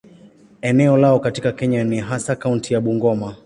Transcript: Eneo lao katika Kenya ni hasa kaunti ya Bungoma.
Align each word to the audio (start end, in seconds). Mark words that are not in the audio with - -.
Eneo 0.61 0.97
lao 0.97 1.19
katika 1.19 1.51
Kenya 1.51 1.83
ni 1.83 1.99
hasa 1.99 2.35
kaunti 2.35 2.73
ya 2.73 2.81
Bungoma. 2.81 3.35